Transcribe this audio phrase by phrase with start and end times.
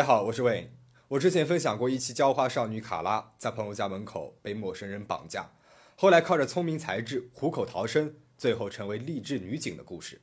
[0.00, 0.72] 大家好，我是魏。
[1.08, 5.50] 我之前分享过一期浇花少女卡拉在朋友家门口被陌生人绑架，
[5.94, 10.22] 后来靠着聪明才智虎口逃生，最后成为励志女警的故事。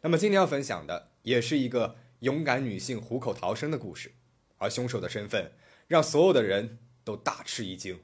[0.00, 4.10] 那么今天要分享的也是一个勇敢女性虎口逃生的故事，
[4.58, 5.52] 而凶手的身份
[5.86, 8.00] 让所有的人都大吃一惊。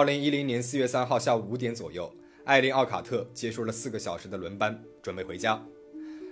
[0.00, 2.10] 二零一零年四月三号下午五点左右，
[2.46, 5.62] 艾琳·奥卡特结束了四个小时的轮班，准备回家。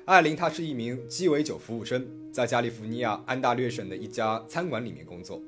[0.07, 5.43] 艾琳她是一名鸡尾酒服务生，在加利福尼亚安大略省的一家餐馆里面工作。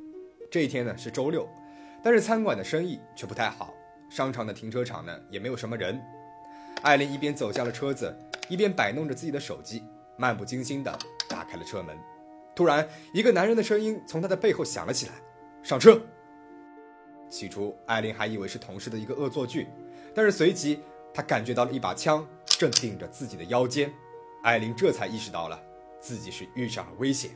[0.50, 1.48] 这一天呢是周六，
[2.04, 3.72] 但是餐馆的生意却不太好，
[4.10, 5.98] 商场的停车场呢也没有什么人。
[6.82, 8.14] 艾琳一边走下了车子，
[8.50, 9.82] 一边摆弄着自己的手机，
[10.18, 11.96] 漫不经心地打开了车门。
[12.54, 15.12] 突然，一个男人的声音从他的背后响了起来
[15.64, 15.98] ：“上车。”
[17.30, 19.68] 起初，艾琳还以为是同事的一个恶作剧，
[20.14, 20.80] 但是随即
[21.14, 23.90] 她感觉到了一把枪正顶着自己的腰间，
[24.42, 25.62] 艾琳这才意识到了
[26.00, 27.30] 自己是遇上了危险。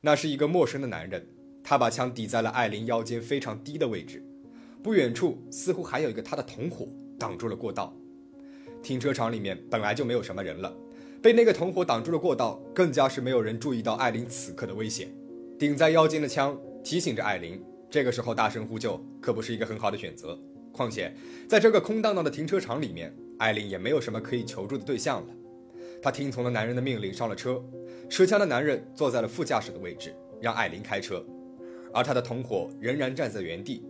[0.00, 1.26] 那是一个陌生的男人，
[1.64, 4.24] 他把枪抵在了艾琳腰间非常低的位置，
[4.82, 6.86] 不远处似乎还有一个他的同伙
[7.18, 7.92] 挡住了过道。
[8.80, 10.72] 停车场里面本来就没有什么人了。
[11.20, 15.08] 被那个同伙挡住了过道，更加是没有人注意到艾琳此刻的危险。
[15.58, 17.60] 顶在腰间的枪提醒着艾琳，
[17.90, 20.38] 这个时候大声呼救可不是一个很好的选择。
[20.70, 21.12] 况且，
[21.48, 25.34] 在这个空荡荡的停车场里面，艾琳也没有什么可以求助的对象了。
[26.00, 27.60] 她听从了男人的命令上了车，
[28.08, 31.26] 持枪的男人坐在了副驾驶的位置，让艾琳开车，
[31.92, 33.84] 而他的同伙仍然站在原地。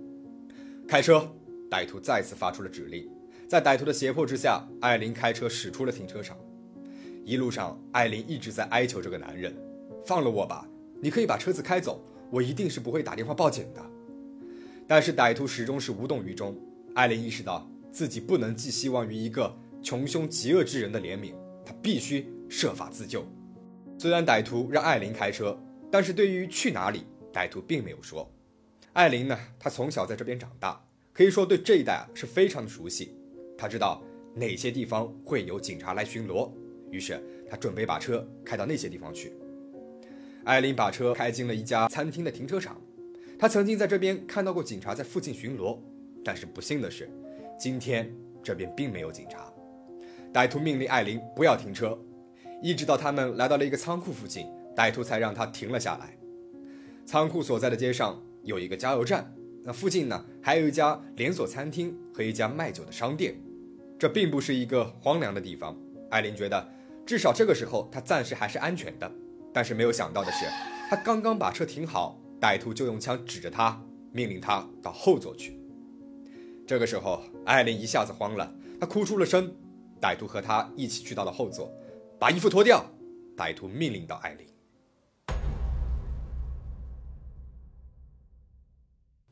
[0.89, 1.31] 开车！
[1.71, 3.07] 歹徒再次发出了指令。
[3.47, 6.39] 在歹徒的胁迫之下，艾琳开车驶出了停车场。
[7.29, 9.55] 一路上，艾琳一直在哀求这个男人
[10.07, 10.67] ：“放了我吧，
[10.99, 13.85] 你可以把车子开走，我一定是不会打电话报警的。”
[14.89, 16.59] 但是歹徒始终是无动于衷。
[16.95, 21.35] 艾琳意识到自己不能寄希望于一个穷凶极恶之人的怜悯，
[21.67, 23.23] 她必须设法自救。
[23.99, 25.61] 虽然歹徒让艾琳开车，
[25.91, 28.27] 但是对于去哪里，歹徒并没有说。
[28.95, 30.83] 艾琳呢，她从小在这边长大，
[31.13, 33.15] 可以说对这一带啊是非常的熟悉。
[33.59, 34.03] 她知道
[34.35, 36.51] 哪些地方会有警察来巡逻。
[36.91, 39.33] 于是他准备把车开到那些地方去。
[40.45, 42.81] 艾琳把车开进了一家餐厅的停车场。
[43.39, 45.79] 他曾经在这边看到过警察在附近巡逻，
[46.25, 47.09] 但是不幸的是，
[47.57, 48.13] 今天
[48.43, 49.53] 这边并没有警察。
[50.33, 51.97] 歹徒命令艾琳不要停车，
[52.63, 56.17] 一直到他们来到了一个仓库附近，歹徒才让他停了下来。
[57.07, 59.33] 仓库所在的街上有一个加油站，
[59.63, 63.37] 那附近呢还有一家连锁餐厅和一家卖酒的商店。
[63.99, 65.77] 这并不是一个荒凉的地方。
[66.11, 66.78] 艾琳觉得。
[67.09, 69.11] 至少这个时候，他暂时还是安全的。
[69.51, 70.45] 但是没有想到的是，
[70.91, 73.83] 他刚刚把车停好，歹徒就用枪指着他，
[74.13, 75.59] 命令他到后座去。
[76.67, 79.51] 这个时候，艾琳一下子慌了，她哭出了声。
[79.99, 81.73] 歹徒和他一起去到了后座，
[82.19, 82.85] 把衣服脱掉。
[83.35, 84.47] 歹徒命令到艾琳。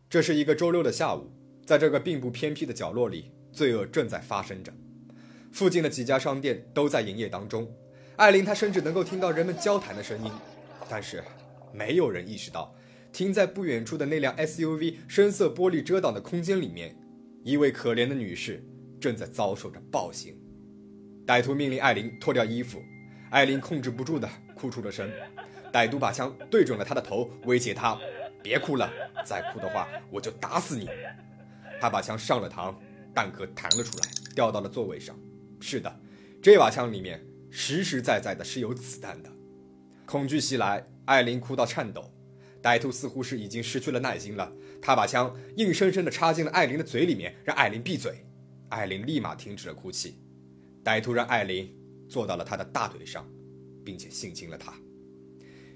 [0.08, 1.30] 这是一个周六的下午，
[1.66, 4.72] 在这个并不偏僻的角落里，罪恶正在发生着。
[5.56, 7.66] 附近的几家商店都在营业当中，
[8.16, 10.30] 艾琳她甚至能够听到人们交谈的声音，
[10.86, 11.24] 但是
[11.72, 12.74] 没有人意识到，
[13.10, 16.94] 停在不远处的那辆 SUV 深色玻璃遮挡的空间里面，
[17.42, 18.62] 一位可怜的女士
[19.00, 20.38] 正在遭受着暴行。
[21.26, 22.82] 歹徒命令艾琳脱掉衣服，
[23.30, 25.10] 艾琳控制不住的哭出了声。
[25.72, 27.98] 歹徒把枪对准了她的头，威胁她
[28.44, 28.92] ：“别哭了，
[29.24, 30.86] 再哭的话我就打死你。”
[31.80, 32.74] 他把枪上了膛，
[33.14, 35.18] 弹壳弹了出来，掉到了座位上。
[35.60, 36.00] 是的，
[36.42, 39.30] 这把枪里面实实在在的是有子弹的。
[40.04, 42.12] 恐惧袭来，艾琳哭到颤抖。
[42.62, 44.52] 歹徒似乎是已经失去了耐心了，
[44.82, 48.26] 他把枪硬生生的插进了艾琳的嘴里面，让艾琳闭嘴。
[48.70, 50.18] 艾琳立马停止了哭泣。
[50.84, 51.72] 歹徒让艾琳
[52.08, 53.24] 坐到了他的大腿上，
[53.84, 54.74] 并且性侵了她。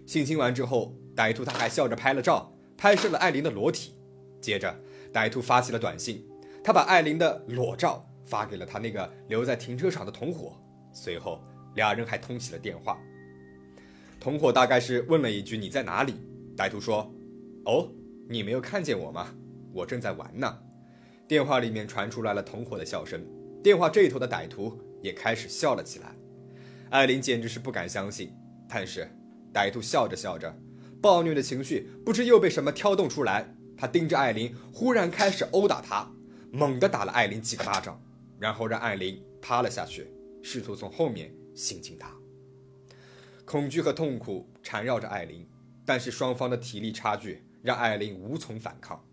[0.05, 3.95] 性侵完之后，歹徒他还笑着拍了照，拍摄了艾琳的裸体。
[4.41, 4.81] 接着，
[5.13, 6.27] 歹徒发起了短信，
[6.65, 8.10] 他把艾琳的裸照。
[8.31, 10.57] 发给了他那个留在停车场的同伙，
[10.93, 11.43] 随后
[11.75, 12.97] 俩人还通起了电话。
[14.21, 16.15] 同伙大概是问了一句：“你在哪里？”
[16.57, 17.13] 歹徒说
[17.67, 17.91] ：“哦，
[18.29, 19.35] 你没有看见我吗？
[19.73, 20.59] 我正在玩呢。”
[21.27, 23.21] 电话里面传出来了同伙的笑声，
[23.65, 26.15] 电话这头的歹徒也开始笑了起来。
[26.91, 28.33] 艾琳简直是不敢相信，
[28.69, 29.09] 但是
[29.53, 30.57] 歹徒笑着笑着，
[31.01, 36.13] 暴虐的情绪不知又被什么挑动出来，他盯着艾琳，忽然开始殴打她，
[36.53, 37.99] 猛地打了艾琳几个巴掌。
[38.41, 40.11] 然后让艾琳趴了下去，
[40.43, 42.13] 试图从后面性侵她。
[43.45, 45.47] 恐惧和痛苦缠绕着艾琳，
[45.85, 49.05] 但是双方的体力差距让艾琳无从反抗。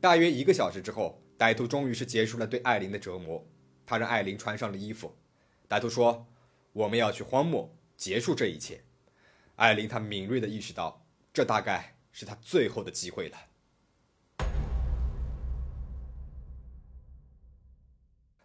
[0.00, 3.44] 大约一个小时之后，歹徒终于是结束了对艾琳的折磨。
[3.86, 5.14] 他让艾琳穿上了衣服。
[5.68, 6.26] 歹徒说
[6.72, 8.84] ：“我们要去荒漠结束这一切。”
[9.56, 13.36] 艾琳她敏锐地意识到，这大概是她最后的机会了。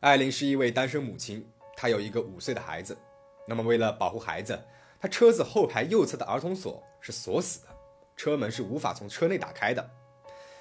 [0.01, 2.97] 艾琳是一位单身母亲，她有一个五岁的孩子。
[3.45, 4.57] 那么，为了保护孩子，
[5.01, 7.67] 她车子后排右侧的儿童锁是锁死的，
[8.15, 9.89] 车门是无法从车内打开的。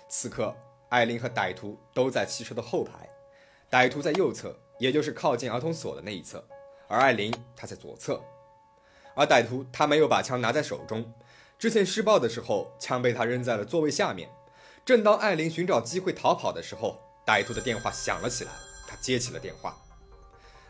[0.08, 0.52] 此刻，
[0.88, 3.08] 艾琳和歹徒都在汽车的后排，
[3.70, 6.44] 歹徒在右侧，也就是靠近儿童锁的那一侧，
[6.88, 8.20] 而艾琳她在左侧。
[9.14, 11.12] 而歹徒他没有把枪拿在手中，
[11.56, 14.28] 之前施暴的时候，枪被他扔在了座位下面。
[14.84, 18.50] 正当艾琳寻找机会逃跑的时候，歹徒的电话响了起来，
[18.88, 19.76] 他接起了电话。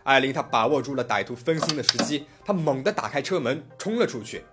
[0.03, 4.45] 艾琳，她把握住了歹徒分心的时机，她猛地打开车门，冲了出去。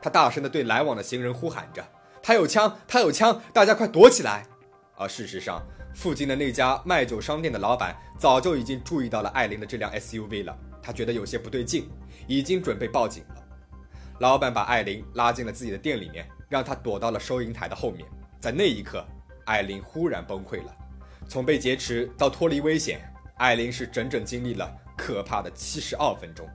[0.00, 1.84] 她大声地对来往的行人呼喊着
[2.22, 4.46] ：“他有枪，他有枪，大家快躲起来！”
[4.96, 11.90] 而事实上，附近的那家卖酒商店的老板早就已经注意到了艾琳的这辆 SUV 了，他觉得有些不对劲，
[12.26, 13.42] 已经准备报警了。
[14.20, 18.06] 老板把艾琳拉进了自己的店里面，让她躲到了收银台的后面。
[18.38, 19.04] 在那一刻，
[19.46, 20.76] 艾琳忽然崩溃了，
[21.28, 23.00] 从被劫持到脱离危险，
[23.40, 24.70] 艾琳是整整经历了。
[24.98, 26.46] 可怕的七十二分钟，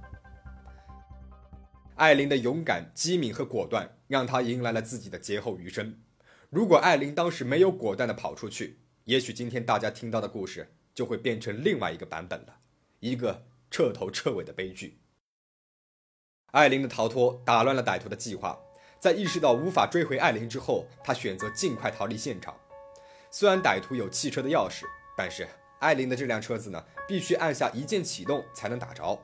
[1.96, 6.00] 艾琳的勇敢、机敏和果断，让她迎来了自己的劫后余生。
[6.52, 12.58] 如果艾琳当时没有果断的跑出去，也许今天大家听到的故事就会变成另外一个版本了，
[13.00, 15.00] 一个彻头彻尾的悲剧。
[16.52, 18.60] 艾琳的逃脱打乱了歹徒的计划，
[19.00, 22.56] 在意识到无法追回艾琳之后，他选择尽快逃离现场。
[23.32, 24.84] 虽然歹徒有汽车的钥匙，
[25.18, 25.48] 但是。
[25.86, 29.24] 艾琳的这辆车子呢，必须按下一键启动才能打着。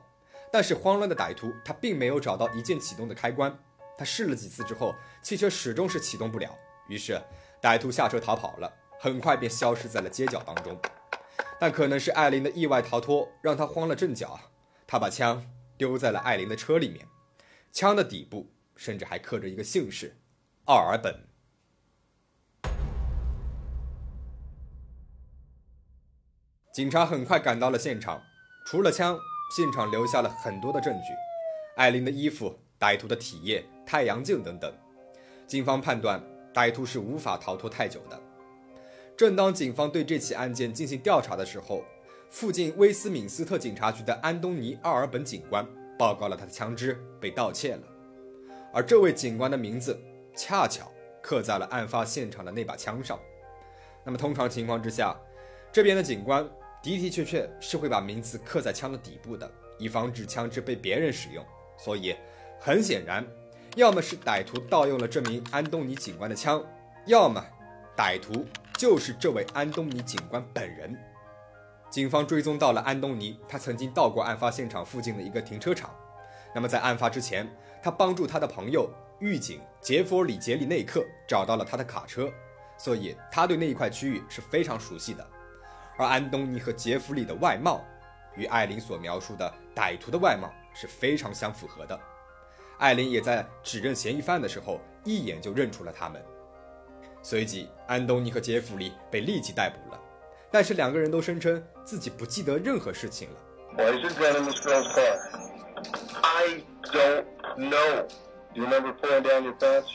[0.52, 3.58] 但是慌乱的歹徒他并没有找到一键启动的开关，
[3.98, 6.56] 他试了几次之后，汽车始终是启动不了。
[6.88, 7.20] 于是
[7.60, 10.78] 歹徒下车逃跑了，很快便消失在了街角当中。
[11.58, 14.38] 但可能是艾琳的意外逃脱让他慌了阵脚，
[14.86, 15.44] 他把枪
[15.76, 17.08] 丢在了艾琳的车里面，
[17.72, 20.16] 枪的底部甚至还刻着一个姓氏：
[20.66, 21.31] 奥尔本。
[26.72, 28.18] 警察很快赶到了现场，
[28.64, 29.18] 除了枪，
[29.54, 31.12] 现场留下了很多的证据：
[31.76, 34.72] 艾琳的衣服、歹徒的体液、太阳镜等等。
[35.46, 36.18] 警方判断，
[36.54, 38.18] 歹徒是无法逃脱太久的。
[39.14, 41.84] 正当警方对这起案件进行调查的时候，
[42.30, 45.66] 附近威斯敏斯特警察局的安东尼·奥尔本警官
[45.98, 47.82] 报告了他的枪支被盗窃了，
[48.72, 50.00] 而这位警官的名字
[50.34, 50.90] 恰巧
[51.20, 53.20] 刻在了案发现场的那把枪上。
[54.04, 55.14] 那么，通常情况之下，
[55.70, 56.48] 这边的警官。
[56.82, 61.44] 的的确确是会把名字刻在枪的底部的，以防止枪支被别人使用。
[61.78, 62.14] 所以，
[62.60, 63.26] 很显然，
[63.76, 66.62] 要么是歹徒盗用了这名安东尼警官的枪，
[67.06, 67.44] 要么
[67.96, 68.44] 歹徒
[68.76, 70.96] 就是这位安东尼警官本人。
[71.88, 75.94] 警方追踪到了安东尼，他曾经到过案发现场附近的一个停车场。
[76.54, 77.48] 那么，在案发之前，
[77.82, 78.90] 他帮助他的朋友
[79.20, 82.30] 狱警杰弗里·杰里内克找到了他的卡车，
[82.76, 85.26] 所以他对那一块区域是非常熟悉的。
[85.96, 87.84] 而安东尼和杰弗里的外貌，
[88.36, 91.98] 与艾琳所描述的歹徒的外貌是非常相符合的。
[92.78, 96.20] 艾琳也在指认嫌疑犯的时候，一眼就认出了他们。
[97.22, 100.00] 随即，安东尼和杰弗里被立即逮捕了，
[100.50, 103.36] 但是两个人都声称自己不记得任何事情了。
[103.76, 105.18] Why is your gun in this girl's car?
[106.22, 107.24] I don't
[107.56, 108.06] know.
[108.54, 109.86] Do you remember pulling down your pants?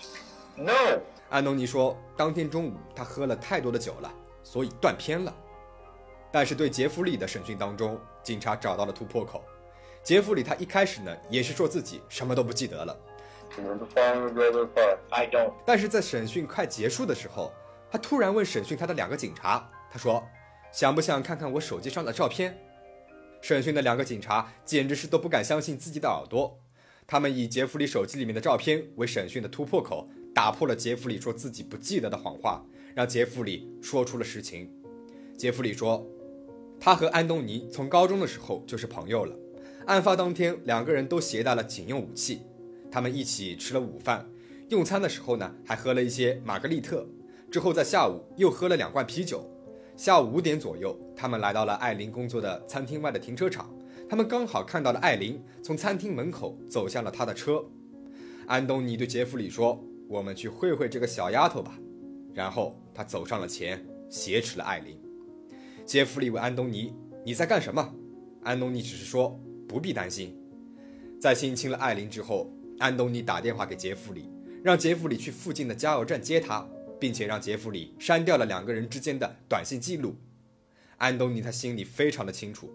[0.56, 1.02] No.
[1.30, 4.12] 安东尼说，当天中午他喝了太多的酒了，
[4.44, 5.36] 所以断片了。
[6.32, 9.44] 但是对杰弗里的审讯当中，警察找到了突破口。
[10.04, 12.98] 杰弗里他一开始呢也是说自己什么都不记得了。
[15.66, 17.52] 但是在审讯快结束的时候，
[17.90, 20.26] 他突然问审讯他的两个警察，他说
[20.72, 22.58] ：“想不想看看我手机上的照片？”
[23.42, 26.60] 审讯的两个警察简直是都不敢相信自己的耳朵。
[27.06, 34.70] 他们以杰弗里手机里面的照片为审讯的突破口，打破了杰弗里说自己不记得的谎话，让杰弗里说出了实情。
[35.38, 36.06] 杰弗里说。
[36.80, 39.36] 他和安东尼从高中的时候就是朋友了。
[39.86, 42.42] 案发当天，两个人都携带了警用武器。
[42.92, 44.30] 他们一起吃了午饭，
[44.70, 47.08] 用餐的时候呢，还喝了一些玛格丽特。
[47.50, 49.50] 之后在下午又喝了两罐啤酒。
[49.96, 53.74] 下午五点左右，他们来到了艾琳工作的餐厅外的停车场。
[54.10, 57.64] 他们刚好看到了艾琳从餐厅门口走向了他的车。
[58.46, 61.78] 安东尼对杰弗里说：“我们去会会这个小丫头吧。”
[62.34, 64.98] 然后他走上了前，挟持了艾琳。
[65.88, 67.96] 杰弗里问安东尼：“你在干什么？”
[68.44, 69.40] 安东尼只是说
[69.70, 70.38] 不必担心。
[71.18, 74.30] 在性侵了艾琳之后，安东尼打电话给杰弗里，
[74.62, 76.68] 让杰弗里去附近的加油站接他，
[77.00, 80.14] 并且让杰弗里删掉了两个人之间的短信记录。
[80.98, 82.70] 安东尼他心里非常的清楚，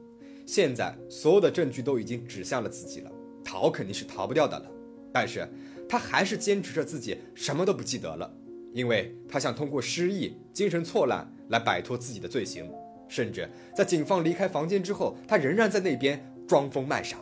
[0.47, 3.12] 现在所有的证据都已经指向了自己了，
[3.45, 4.71] 逃肯定是逃不掉的了。
[5.12, 5.47] 但是
[5.87, 8.35] 他还是坚持着自己什么都不记得了，
[8.73, 12.73] 因为他想通过失忆、精神错乱来摆脱自己的罪行。
[13.12, 17.19] 甚至在警方离开房间之后，他仍然在那边装疯卖傻。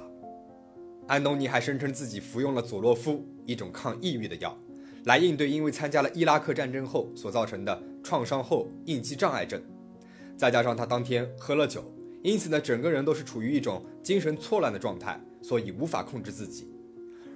[1.09, 4.57] 安东尼还声称自己服用了佐洛夫，一种抗抑郁的药，
[5.07, 9.61] 来应对因为参加了伊拉克战争后所造成的创伤后应激障碍症。
[10.37, 11.93] 再加上他当天喝了酒，
[12.23, 16.73] 因此呢，整个人都是处于一种精神错乱的状态，所以无法控制自己。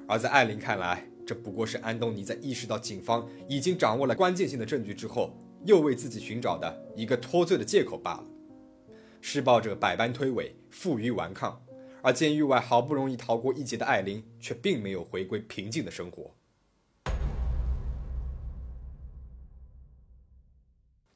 [0.07, 8.25] 而在艾琳看来，这不过是安东尼在意识到警方已经掌握了关键性的证据之后，又为自己寻找的一个脱罪的借口罢了。
[9.26, 11.59] 施暴者百般推诿，负隅顽抗，
[12.02, 16.37] 而监狱外好不容易逃过一劫的艾琳，却并没有回归平静的生活。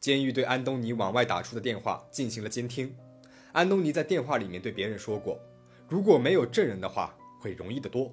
[0.00, 2.96] 监狱对安东尼往外打出的电话进行了监听。
[3.52, 5.38] 安东尼在电话里面对别人说过
[5.86, 8.10] ：“如果没有证人的话，会容易得多。”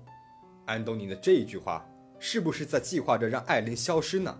[0.67, 1.87] 安东尼的这一句话，
[2.19, 4.37] 是不是在计划着让艾琳消失呢？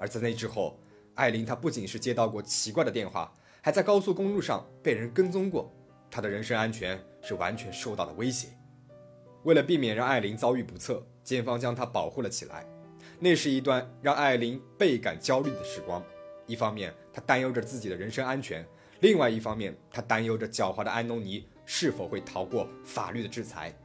[0.00, 0.80] 而在那之后，
[1.16, 3.30] 艾琳她不仅是接到过奇怪的电话。
[3.66, 5.74] 还在高速公路上被人跟踪过，
[6.08, 8.56] 他的人身安全是完全受到了威胁。
[9.42, 12.64] 为了避免让艾琳遭遇不测，检方将她保护了起来。
[13.18, 16.00] 那是一段让艾琳倍感焦虑的时光。
[16.46, 18.62] 一方面，她担忧着自己的人身安全；
[19.00, 23.76] 另外一方面，她担忧着狡猾的安东尼是否会逃过法律的制裁。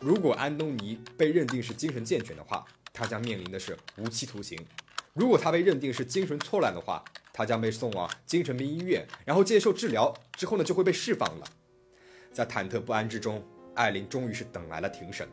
[0.00, 4.58] 如果安东尼被认定是精神健全的话，他将面临的是无期徒刑；
[5.12, 11.46] 如果他被认定是精神错乱的话，他将被送往精神病医院，然后接受治疗，之后呢就会被释放了。
[12.32, 13.42] 在忐忑不安之中，
[13.74, 15.26] 艾琳终于是等来了庭审。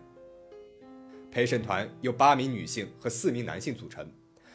[1.31, 4.09] 陪审团由八名女性和四名男性组成，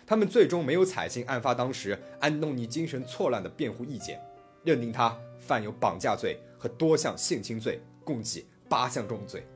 [0.07, 4.21] 他们最终没有采信案发当时安东尼精神错乱的辩护意见，
[4.65, 9.47] 认定他犯有绑架罪和多项性侵罪，共计八项重罪。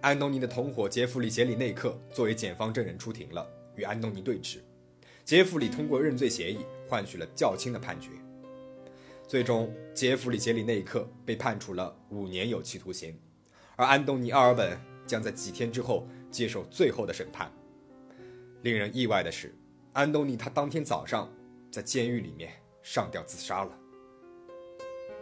[0.00, 4.58] 安东尼的同伙杰弗里·杰里内克作为检方证人出庭了，与安东尼对峙。
[5.24, 6.58] 杰弗里通过认罪协议。
[6.92, 8.10] 换取了较轻的判决。
[9.26, 13.18] 最终，杰弗里·杰里内克被判处了五年有期徒刑，
[13.76, 17.50] 而安东尼·奥尔本将在几天之后接受最后的审判。
[18.60, 19.54] 令人意外的是，
[19.94, 21.32] 安东尼他当天早上
[21.70, 22.52] 在监狱里面
[22.82, 23.72] 上吊自杀了。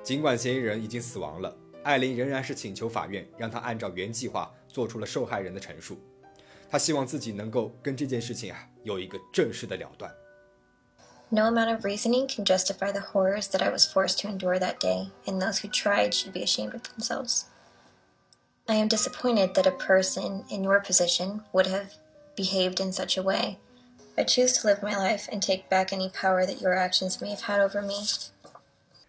[0.03, 5.97] 尽管嫌疑人已经死亡了，艾琳仍然是请求法院让他按照原计划做出了受害人的陈述。
[6.70, 10.14] 他希望自己能够跟这件事情啊有一个正式的了断。
[11.30, 15.10] No amount of reasoning can justify the horrors that I was forced to endure that day,
[15.26, 17.46] and those who tried should be ashamed of themselves.
[18.68, 21.94] I am disappointed that a person in your position would have
[22.36, 23.58] behaved in such a way.
[24.18, 27.36] I choose to live my life and take back any power that your actions may
[27.36, 28.06] have had over me.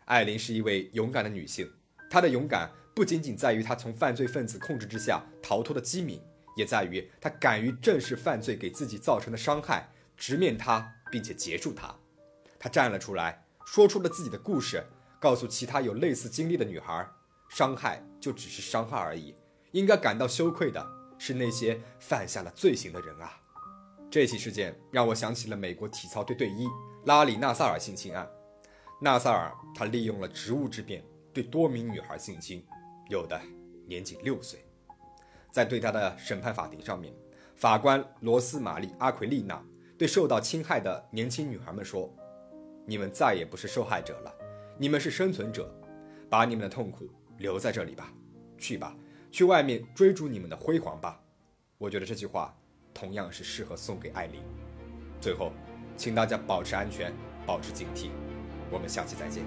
[0.06, 1.70] 艾琳是一位勇敢的女性，
[2.10, 6.20] 她的勇敢不仅仅在于她从犯罪分子控制之下逃脱的机敏，
[6.55, 11.95] 也在于他敢于正视犯罪给自己造成的伤害，直面它，并且结束它。
[12.59, 14.83] 他站了出来，说出了自己的故事，
[15.19, 17.07] 告诉其他有类似经历的女孩：
[17.49, 19.35] 伤害就只是伤害而已，
[19.71, 20.85] 应该感到羞愧的
[21.17, 23.39] 是那些犯下了罪行的人啊！
[24.11, 26.67] 这起事件让我想起了美国体操队队医
[27.05, 28.29] 拉里·纳萨尔性侵案。
[29.01, 31.03] 纳萨尔他利用了职务之便
[31.33, 32.63] 对多名女孩性侵，
[33.09, 33.41] 有的
[33.87, 34.63] 年仅六岁。
[35.51, 37.13] 在对他的审判法庭上面，
[37.55, 39.63] 法官罗斯玛丽·阿奎丽娜
[39.97, 42.11] 对受到侵害的年轻女孩们说。
[42.83, 44.35] 你们再也不是受害者了，
[44.75, 45.71] 你们是生存者，
[46.27, 48.11] 把你们的痛苦留在这里吧，
[48.57, 48.97] 去吧，
[49.31, 51.21] 去外面追逐你们的辉煌吧。
[51.77, 52.53] 我觉得这句话
[52.91, 54.41] 同样是适合送给艾琳。
[55.21, 55.53] 最后，
[55.95, 57.13] 请大家保持安全，
[57.45, 58.09] 保持警惕。
[58.71, 59.43] 我们下期再见。